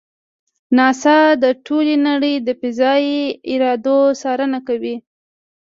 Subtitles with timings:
[0.77, 3.21] ناسا د ټولې نړۍ د فضایي
[3.61, 4.95] رادار څارنه کوي.